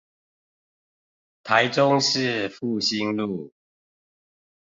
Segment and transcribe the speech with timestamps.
[1.43, 3.53] 台中市復興路